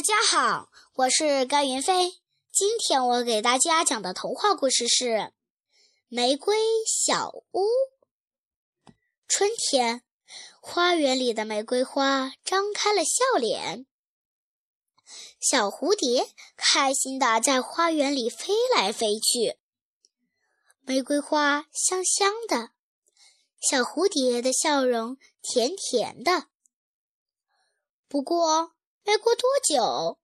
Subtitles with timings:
[0.00, 2.22] 大家好，我是甘云飞。
[2.50, 5.04] 今天我给大家讲的童话故事是
[6.08, 7.60] 《玫瑰小屋》。
[9.28, 10.02] 春天，
[10.62, 13.84] 花园里的玫瑰花张开了笑脸，
[15.38, 19.58] 小蝴蝶开心地在花园里飞来飞去。
[20.80, 22.70] 玫瑰花香香的，
[23.60, 26.46] 小蝴蝶的笑容甜甜的。
[28.08, 28.72] 不过，
[29.02, 30.18] 没过多久，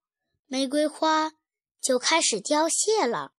[0.47, 1.33] 玫瑰花
[1.81, 3.33] 就开始凋谢了。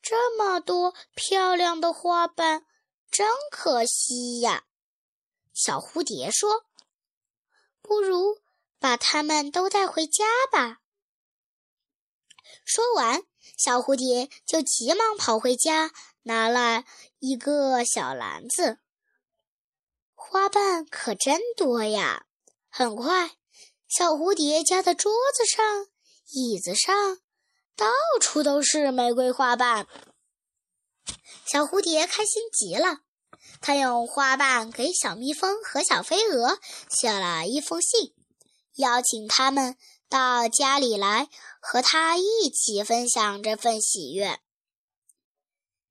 [0.00, 2.64] 这么多漂亮的花瓣，
[3.10, 4.64] 真可惜呀！
[5.52, 6.66] 小蝴蝶说
[7.82, 8.40] ：“不如
[8.78, 10.80] 把它们都带回家吧。”
[12.64, 13.24] 说完，
[13.56, 15.90] 小蝴蝶就急忙跑回家，
[16.22, 16.84] 拿了
[17.18, 18.78] 一个小篮子。
[20.14, 22.26] 花瓣可真多呀！
[22.68, 23.36] 很快。
[23.88, 25.86] 小蝴蝶家的桌子上、
[26.32, 27.18] 椅子上，
[27.76, 27.86] 到
[28.20, 29.86] 处都是玫瑰花瓣。
[31.46, 32.98] 小蝴蝶开心极了，
[33.60, 38.12] 它用花瓣给小蜜蜂和小飞蛾写了一封信，
[38.74, 39.76] 邀请他们
[40.08, 41.28] 到家里来
[41.60, 44.40] 和它一起分享这份喜悦。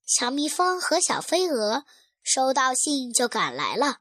[0.06, 1.86] 小蜜蜂和小飞蛾
[2.22, 4.00] 收到信就赶来了。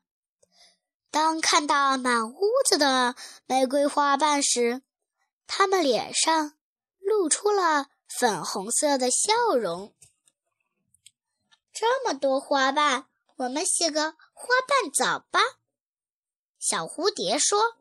[1.14, 3.14] 当看到满屋子的
[3.46, 4.82] 玫瑰花瓣时，
[5.46, 6.54] 他们脸上
[6.98, 7.86] 露出了
[8.18, 9.94] 粉红色的笑容。
[11.72, 15.38] 这么多花瓣，我们洗个花瓣澡吧。
[16.58, 17.76] 小蝴蝶说。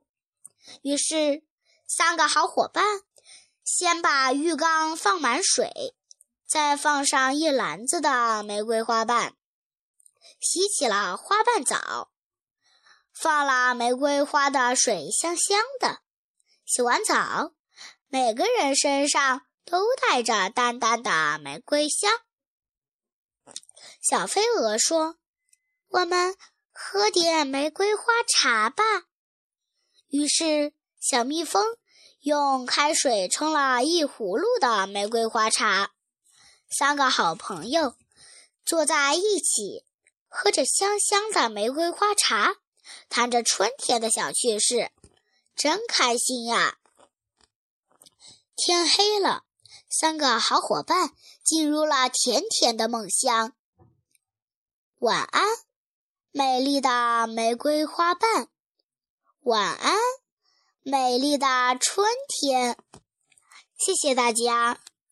[0.83, 1.41] 于是，
[1.87, 3.01] 三个好伙伴
[3.63, 5.95] 先把浴缸放满水，
[6.45, 9.35] 再放上一篮子的玫瑰花瓣，
[10.39, 12.12] 洗起了花瓣澡。
[13.13, 16.01] 放了玫瑰花的水香香的，
[16.65, 17.53] 洗完澡，
[18.07, 22.11] 每个人身上都带着淡淡的玫瑰香。
[24.01, 25.17] 小飞蛾说
[25.89, 26.35] ：“我们
[26.73, 28.83] 喝点玫瑰花茶吧。”
[30.09, 31.77] 于是，小蜜蜂
[32.21, 35.91] 用开水冲了一葫芦的玫瑰花茶。
[36.69, 37.95] 三个好朋友
[38.65, 39.85] 坐在一起，
[40.27, 42.55] 喝着香香的玫瑰花茶。
[43.09, 44.91] 谈着春天的小趣事，
[45.55, 46.77] 真开心呀！
[48.55, 49.43] 天黑了，
[49.89, 51.11] 三个好伙伴
[51.43, 53.53] 进入了甜甜的梦乡。
[54.99, 55.45] 晚安，
[56.31, 58.47] 美丽的玫瑰花瓣。
[59.41, 59.97] 晚安，
[60.81, 61.47] 美丽的
[61.79, 62.77] 春天。
[63.77, 64.79] 谢谢大家。